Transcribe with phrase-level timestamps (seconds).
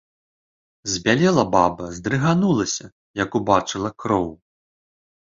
[0.93, 2.85] Збялела баба, здрыганулася,
[3.25, 4.31] як убачыла кроў.